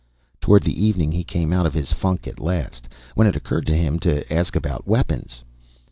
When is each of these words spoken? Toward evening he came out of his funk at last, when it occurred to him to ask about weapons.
Toward 0.39 0.67
evening 0.67 1.11
he 1.11 1.23
came 1.23 1.53
out 1.53 1.67
of 1.67 1.75
his 1.75 1.93
funk 1.93 2.27
at 2.27 2.39
last, 2.39 2.87
when 3.13 3.27
it 3.27 3.35
occurred 3.35 3.67
to 3.67 3.77
him 3.77 3.99
to 3.99 4.33
ask 4.33 4.55
about 4.55 4.87
weapons. 4.87 5.43